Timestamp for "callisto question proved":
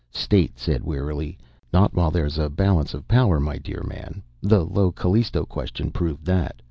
4.91-6.25